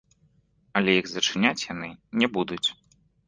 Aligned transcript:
Але 0.79 0.95
іх 1.01 1.05
зачыняць 1.11 1.65
яны 1.73 1.89
не 2.23 2.27
будуць. 2.39 2.65